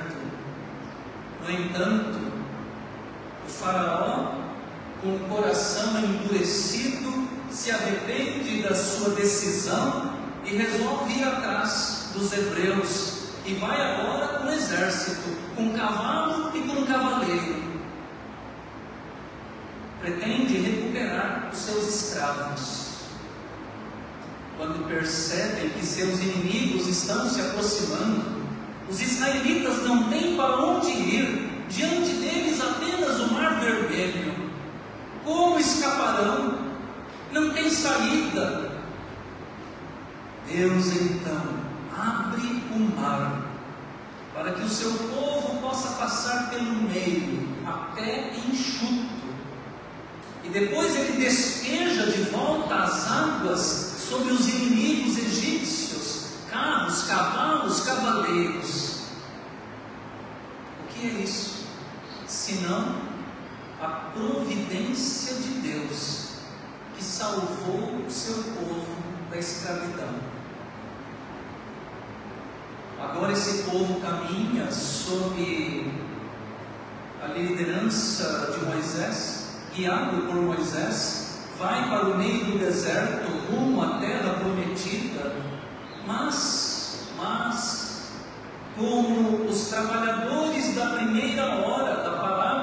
No 1.44 1.52
entanto, 1.52 2.29
Faraó, 3.50 4.34
com 5.02 5.16
o 5.16 5.20
coração 5.30 5.98
endurecido, 6.00 7.28
se 7.50 7.72
arrepende 7.72 8.62
da 8.62 8.76
sua 8.76 9.12
decisão 9.12 10.14
e 10.46 10.56
resolve 10.56 11.14
ir 11.14 11.24
atrás 11.24 12.10
dos 12.14 12.32
hebreus 12.34 13.20
e 13.46 13.56
vai 13.56 13.82
agora 13.82 14.40
com 14.40 14.50
exército, 14.50 15.30
com 15.56 15.74
cavalo 15.74 16.56
e 16.56 16.62
com 16.62 16.86
cavaleiro. 16.86 17.64
Pretende 20.02 20.58
recuperar 20.58 21.50
os 21.52 21.58
seus 21.58 21.88
escravos. 21.88 22.90
Quando 24.58 24.88
percebem 24.88 25.70
que 25.70 25.86
seus 25.86 26.20
inimigos 26.20 26.88
estão 26.88 27.30
se 27.30 27.42
aproximando, 27.42 28.40
os 28.90 29.02
israelitas 29.02 29.84
não 29.84 30.10
têm 30.10 30.36
para 30.36 30.62
onde 30.62 30.90
ir, 30.90 31.49
diante 31.70 32.12
deles 32.14 32.60
apenas 32.60 33.20
o 33.20 33.34
mar 33.34 33.60
vermelho. 33.60 34.34
Como 35.24 35.60
escaparão? 35.60 36.60
Não 37.32 37.54
tem 37.54 37.70
saída. 37.70 38.72
Deus 40.48 40.88
então 40.96 41.60
abre 41.96 42.64
o 42.76 42.80
mar, 43.00 43.44
para 44.34 44.52
que 44.54 44.64
o 44.64 44.70
seu 44.70 44.92
povo 44.92 45.62
possa 45.62 45.90
passar 45.98 46.50
pelo 46.50 46.74
meio, 46.74 47.48
até 47.66 48.32
enxuto. 48.50 49.20
E 50.44 50.50
depois 50.50 50.96
ele 50.96 51.24
despeja 51.24 52.08
de 52.08 52.24
volta 52.32 52.74
as 52.74 53.12
águas 53.12 53.60
sobre 54.10 54.32
os 54.32 54.48
inimigos 54.48 55.18
egípcios, 55.18 56.30
carros, 56.50 57.04
cavalos, 57.04 57.82
cavaleiros. 57.82 59.00
O 60.84 60.88
que 60.88 61.08
é 61.08 61.22
isso? 61.22 61.59
Senão 62.30 63.02
a 63.82 63.88
providência 64.14 65.34
de 65.34 65.50
Deus 65.68 66.34
que 66.96 67.04
salvou 67.04 68.06
o 68.06 68.12
seu 68.12 68.36
povo 68.36 68.86
da 69.32 69.38
escravidão. 69.38 70.14
Agora 73.02 73.34
esse 73.34 73.64
povo 73.64 74.00
caminha 74.00 74.72
sob 74.72 75.92
a 77.24 77.28
liderança 77.28 78.54
de 78.54 78.66
Moisés, 78.66 79.48
guiado 79.76 80.28
por 80.28 80.36
Moisés, 80.36 81.40
vai 81.58 81.90
para 81.90 82.10
o 82.10 82.18
meio 82.18 82.46
do 82.46 82.60
deserto, 82.60 83.28
rumo 83.50 83.82
à 83.82 83.98
terra 83.98 84.34
prometida, 84.34 85.36
mas, 86.06 87.08
mas, 87.18 88.12
como 88.78 89.46
os 89.46 89.70
trabalhadores 89.70 90.76
da 90.76 90.92
primeira 90.92 91.46
hora 91.66 91.99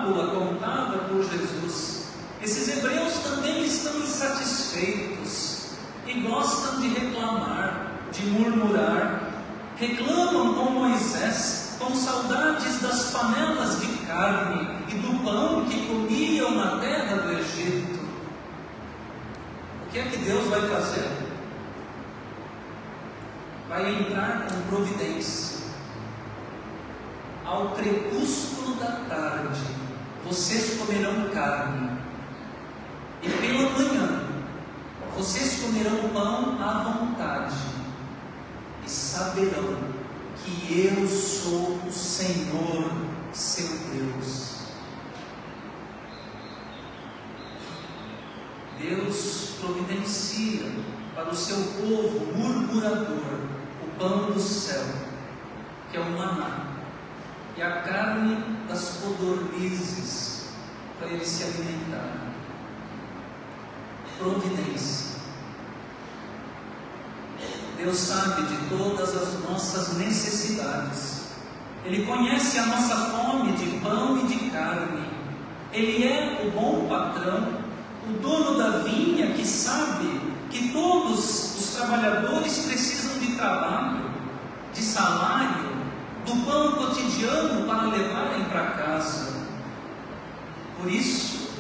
parábola 0.06 0.30
contada 0.30 0.98
por 1.08 1.22
Jesus, 1.24 2.06
esses 2.42 2.76
hebreus 2.76 3.14
também 3.18 3.64
estão 3.64 3.96
insatisfeitos 3.98 5.70
e 6.06 6.20
gostam 6.20 6.80
de 6.80 6.88
reclamar, 6.88 7.92
de 8.12 8.24
murmurar, 8.26 9.32
reclamam 9.76 10.54
com 10.54 10.70
Moisés, 10.70 11.76
com 11.78 11.94
saudades 11.94 12.80
das 12.80 13.10
panelas 13.10 13.80
de 13.80 13.88
carne 14.06 14.78
e 14.88 14.94
do 14.94 15.24
pão 15.24 15.64
que 15.64 15.86
comiam 15.86 16.52
na 16.52 16.78
terra 16.78 17.16
do 17.16 17.32
Egito. 17.32 18.06
O 19.86 19.90
que 19.90 19.98
é 19.98 20.02
que 20.04 20.18
Deus 20.18 20.46
vai 20.48 20.60
fazer? 20.68 21.10
Vai 23.68 23.94
entrar 23.94 24.46
com 24.46 24.60
providência. 24.68 25.56
Ao 27.44 27.70
crepúsculo 27.70 28.74
da 28.74 29.04
tarde, 29.08 29.60
vocês 30.26 30.78
comerão 30.78 31.30
carne, 31.30 31.98
e 33.22 33.28
pela 33.28 33.70
manhã, 33.70 34.24
vocês 35.16 35.60
comerão 35.60 36.08
pão 36.10 36.60
à 36.60 36.82
vontade 36.82 37.56
e 38.84 38.90
saberão 38.90 39.78
que 40.36 40.86
eu 40.86 41.06
sou 41.06 41.78
o 41.86 41.92
Senhor, 41.92 42.90
seu 43.32 43.68
Deus. 43.92 44.56
Deus 48.80 49.52
providencia 49.60 50.70
para 51.14 51.30
o 51.30 51.34
seu 51.34 51.56
povo 51.56 52.26
murmurador 52.36 53.40
o 53.82 53.98
pão 53.98 54.32
do 54.32 54.40
céu, 54.40 54.84
que 55.90 55.96
é 55.96 56.00
o 56.00 56.10
maná, 56.10 56.65
e 57.56 57.62
a 57.62 57.80
carne 57.82 58.36
das 58.68 59.00
codornizes, 59.00 60.48
para 60.98 61.08
eles 61.08 61.26
se 61.26 61.44
alimentarem. 61.44 62.26
Providência. 64.18 65.16
Deus 67.78 67.98
sabe 67.98 68.42
de 68.42 68.56
todas 68.68 69.16
as 69.16 69.48
nossas 69.48 69.96
necessidades. 69.98 71.26
Ele 71.84 72.04
conhece 72.04 72.58
a 72.58 72.66
nossa 72.66 72.96
fome 72.96 73.52
de 73.52 73.78
pão 73.78 74.18
e 74.18 74.26
de 74.26 74.50
carne. 74.50 75.06
Ele 75.72 76.04
é 76.04 76.42
o 76.46 76.50
bom 76.50 76.88
patrão, 76.88 77.48
o 78.08 78.12
dono 78.20 78.58
da 78.58 78.78
vinha 78.78 79.32
que 79.32 79.46
sabe 79.46 80.20
que 80.50 80.72
todos 80.72 81.54
os 81.56 81.74
trabalhadores 81.76 82.58
precisam 82.60 83.18
de 83.18 83.36
trabalho, 83.36 84.10
de 84.72 84.82
salário, 84.82 85.75
do 86.26 86.44
pão 86.44 86.72
cotidiano 86.72 87.66
para 87.66 87.82
levarem 87.88 88.44
para 88.46 88.70
casa. 88.72 89.46
Por 90.80 90.90
isso, 90.90 91.50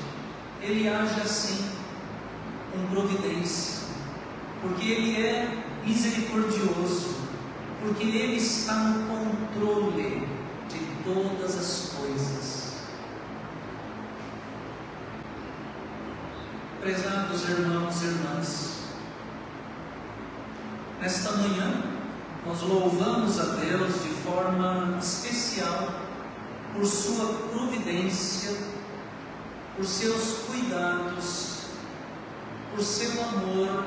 ele 0.60 0.88
age 0.88 1.20
assim, 1.20 1.70
com 2.72 2.86
providência 2.88 3.76
porque 4.66 4.84
Ele 4.84 5.24
é 5.24 5.64
misericordioso, 5.84 7.16
porque 7.80 8.04
Ele 8.04 8.36
está 8.36 8.74
no 8.74 9.06
controle 9.06 10.26
de 10.68 10.78
todas 11.04 11.58
as 11.58 11.92
coisas. 11.96 12.66
Prezados 16.80 17.48
irmãos 17.48 18.02
e 18.02 18.04
irmãs, 18.06 18.78
nesta 21.00 21.32
manhã 21.32 21.82
nós 22.44 22.62
louvamos 22.62 23.40
a 23.40 23.44
Deus 23.56 24.02
de 24.02 24.15
forma 24.26 24.98
especial 24.98 25.94
por 26.74 26.84
Sua 26.84 27.48
providência, 27.50 28.56
por 29.76 29.86
seus 29.86 30.38
cuidados, 30.46 31.60
por 32.74 32.82
seu 32.82 33.22
amor 33.22 33.84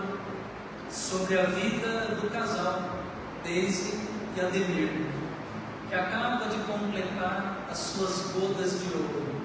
sobre 0.89 1.39
a 1.39 1.43
vida 1.43 2.15
do 2.19 2.29
casal, 2.31 3.03
Daisy 3.43 3.99
e 4.35 4.41
Ademir, 4.41 5.05
que 5.87 5.95
acaba 5.95 6.45
de 6.45 6.57
completar 6.63 7.67
as 7.69 7.77
suas 7.77 8.21
bodas 8.31 8.79
de 8.79 8.93
ouro. 8.93 9.35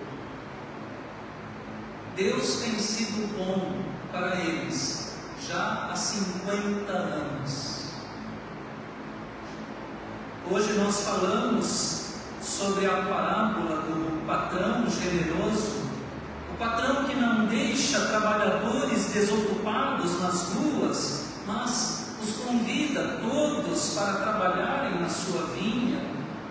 Deus 2.17 2.61
tem 2.61 2.79
sido 2.79 3.37
bom 3.37 3.83
para 4.13 4.37
eles 4.37 5.17
já 5.47 5.91
há 5.91 5.97
50 5.97 6.93
anos. 6.93 7.74
Hoje 10.55 10.73
nós 10.75 11.01
falamos 11.01 12.13
sobre 12.41 12.87
a 12.87 13.03
parábola 13.03 13.83
do 13.89 14.25
patrão 14.25 14.89
generoso, 14.89 15.83
o 16.49 16.57
patrão 16.57 17.07
que 17.07 17.17
não 17.17 17.47
deixa 17.47 17.99
trabalhadores 17.99 19.07
desocupados 19.07 20.21
nas 20.21 20.53
ruas, 20.53 21.25
mas 21.45 22.07
os 22.23 22.37
convida 22.37 23.19
todos 23.21 23.95
para 23.95 24.13
trabalharem 24.13 25.01
na 25.01 25.09
sua 25.09 25.43
vinha. 25.57 26.01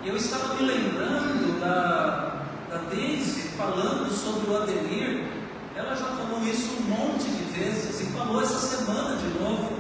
Eu 0.03 0.17
estava 0.17 0.55
me 0.55 0.63
lembrando 0.63 1.61
da, 1.61 2.41
da 2.69 2.77
Daisy 2.89 3.51
falando 3.55 4.11
sobre 4.11 4.51
o 4.51 4.63
Ademir, 4.63 5.29
ela 5.77 5.95
já 5.95 6.07
falou 6.07 6.43
isso 6.43 6.73
um 6.77 6.89
monte 6.89 7.29
de 7.29 7.57
vezes 7.57 8.01
e 8.01 8.05
falou 8.07 8.41
essa 8.41 8.59
semana 8.59 9.15
de 9.15 9.39
novo. 9.39 9.71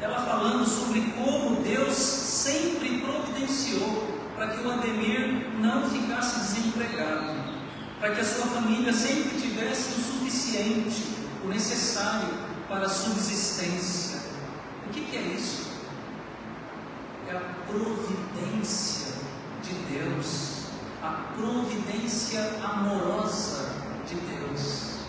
Ela 0.00 0.18
falando 0.22 0.66
sobre 0.66 1.02
como 1.14 1.62
Deus 1.62 2.19
sempre 2.40 3.00
providenciou 3.00 4.18
para 4.34 4.48
que 4.48 4.66
o 4.66 4.70
Ademir 4.70 5.50
não 5.60 5.90
ficasse 5.90 6.40
desempregado, 6.40 7.34
para 7.98 8.14
que 8.14 8.20
a 8.22 8.24
sua 8.24 8.46
família 8.46 8.94
sempre 8.94 9.38
tivesse 9.38 9.90
o 9.90 10.02
suficiente, 10.02 11.04
o 11.44 11.48
necessário 11.48 12.32
para 12.66 12.86
a 12.86 12.88
subsistência. 12.88 14.20
O 14.86 14.90
que, 14.90 15.02
que 15.02 15.16
é 15.18 15.20
isso? 15.20 15.68
É 17.28 17.36
a 17.36 17.40
providência 17.66 19.12
de 19.62 19.74
Deus, 19.94 20.64
a 21.02 21.34
providência 21.36 22.40
amorosa 22.64 23.70
de 24.08 24.14
Deus. 24.14 25.00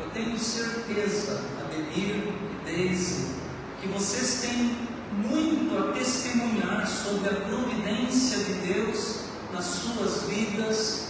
Eu 0.00 0.10
tenho 0.10 0.36
certeza, 0.36 1.40
Ademir 1.60 2.16
e 2.16 2.64
Deise, 2.64 3.36
que 3.80 3.86
vocês 3.86 4.40
têm 4.40 4.95
muito 5.16 5.78
a 5.78 5.92
testemunhar 5.92 6.86
sobre 6.86 7.30
a 7.30 7.40
providência 7.40 8.38
de 8.38 8.52
Deus 8.72 9.20
nas 9.52 9.64
suas 9.64 10.24
vidas, 10.24 11.08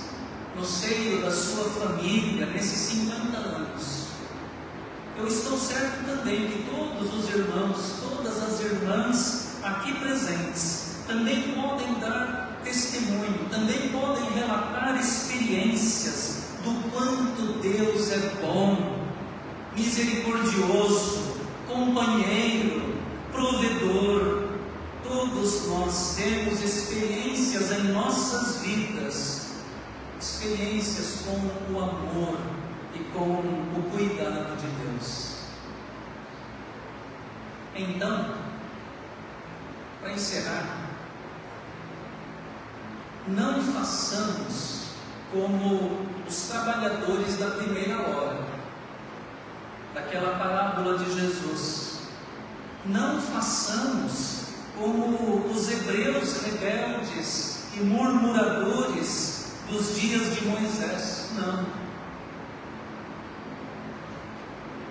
no 0.55 0.65
seio 0.65 1.23
da 1.23 1.31
sua 1.31 1.65
família, 1.71 2.47
nesses 2.47 2.79
50 2.79 3.37
anos. 3.37 4.07
Eu 5.19 5.27
estou 5.27 5.59
certo 5.59 6.05
também 6.05 6.47
que 6.47 6.65
todos 6.71 7.13
os 7.15 7.35
irmãos, 7.35 7.95
todas 8.03 8.43
as 8.43 8.61
irmãs 8.61 9.57
aqui 9.63 9.95
presentes, 9.95 10.97
também 11.07 11.55
podem 11.55 11.95
dar 11.95 12.61
testemunho, 12.63 13.49
também 13.51 13.89
podem 13.89 14.31
relatar 14.33 14.99
experiências 15.01 16.45
do 16.63 16.91
quanto 16.91 17.61
Deus 17.61 18.11
é 18.11 18.33
bom, 18.41 19.07
misericordioso, 19.75 21.37
companheiro, 21.67 22.86
provedor. 23.37 24.49
Todos 25.05 25.69
nós 25.69 26.17
temos 26.17 26.61
experiências 26.63 27.71
em 27.71 27.93
nossas 27.93 28.63
vidas, 28.63 29.53
experiências 30.21 31.23
com 31.25 31.73
o 31.73 31.81
amor 31.81 32.39
e 32.95 32.99
com 33.13 33.21
o 33.21 33.91
cuidado 33.93 34.57
de 34.57 34.67
Deus. 34.67 35.37
Então, 37.77 38.35
para 40.01 40.13
encerrar, 40.13 40.89
não 43.29 43.63
façamos 43.63 44.87
como 45.31 46.07
os 46.27 46.49
trabalhadores 46.49 47.37
da 47.37 47.51
primeira 47.51 47.97
hora, 48.01 48.45
daquela 49.95 50.39
parábola 50.39 50.99
de 50.99 51.15
Jesus. 51.15 51.86
Não 52.89 53.21
façamos 53.21 54.47
como 54.79 55.47
os 55.51 55.71
hebreus 55.71 56.43
rebeldes 56.43 57.65
e 57.75 57.81
murmuradores 57.81 59.55
dos 59.69 59.97
dias 59.97 60.35
de 60.35 60.47
Moisés. 60.47 61.31
Não. 61.37 61.67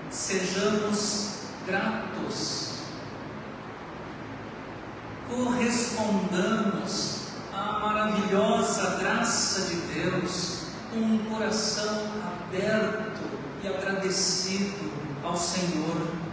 Sejamos 0.10 1.30
gratos, 1.66 2.70
correspondamos 5.30 7.20
à 7.54 7.80
maravilhosa 7.80 8.98
graça 9.00 9.62
de 9.70 9.76
Deus 9.94 10.66
com 10.92 11.00
um 11.00 11.18
coração 11.30 12.08
aberto 12.26 13.22
e 13.64 13.68
agradecido 13.68 14.92
ao 15.24 15.38
Senhor. 15.38 16.25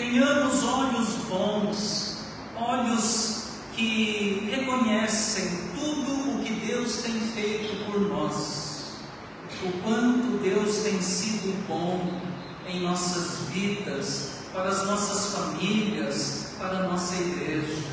Tenhamos 0.00 0.64
olhos 0.64 1.08
bons, 1.28 2.16
olhos 2.56 3.42
que 3.74 4.48
reconhecem 4.50 5.68
tudo 5.78 6.38
o 6.38 6.42
que 6.42 6.54
Deus 6.54 7.02
tem 7.02 7.20
feito 7.20 7.84
por 7.84 8.00
nós, 8.08 8.94
o 9.62 9.70
quanto 9.82 10.38
Deus 10.42 10.76
tem 10.78 11.02
sido 11.02 11.54
bom 11.68 12.18
em 12.66 12.80
nossas 12.80 13.50
vidas, 13.50 14.30
para 14.54 14.70
as 14.70 14.86
nossas 14.86 15.34
famílias, 15.34 16.54
para 16.58 16.78
a 16.78 16.88
nossa 16.88 17.16
igreja. 17.16 17.84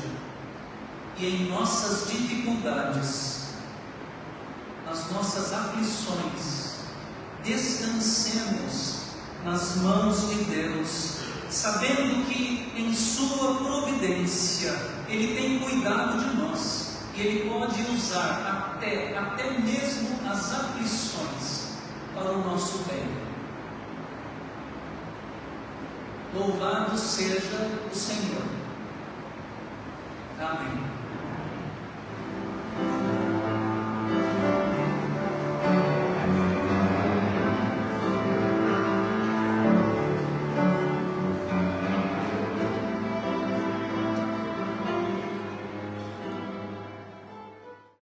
E 1.18 1.26
em 1.26 1.48
nossas 1.50 2.10
dificuldades 2.10 3.48
nas 4.86 5.10
nossas 5.10 5.52
aflições, 5.52 6.78
descansemos 7.44 9.00
nas 9.44 9.76
mãos 9.76 10.30
de 10.30 10.44
Deus, 10.44 11.17
sabendo 11.50 12.26
que 12.26 12.72
em 12.76 12.92
Sua 12.94 13.54
providência 13.56 14.74
Ele 15.08 15.34
tem 15.34 15.58
cuidado 15.58 16.18
de 16.18 16.36
nós 16.36 16.98
e 17.14 17.20
Ele 17.20 17.50
pode 17.50 17.82
usar 17.90 18.74
até, 18.76 19.16
até 19.16 19.50
mesmo 19.58 20.18
as 20.28 20.52
aflições 20.52 21.68
para 22.14 22.32
o 22.32 22.44
nosso 22.44 22.78
bem. 22.84 23.28
Louvado 26.34 26.96
seja 26.96 27.70
o 27.90 27.94
Senhor. 27.94 28.42
Amém. 30.40 30.97